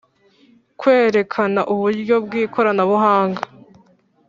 Kwerekana 0.79 1.59
uburyo 1.73 2.15
bw 2.25 2.31
ikorabuhanga 2.43 3.41